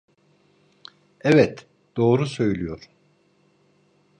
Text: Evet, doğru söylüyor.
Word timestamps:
Evet, 1.21 1.67
doğru 1.97 2.25
söylüyor. 2.25 2.89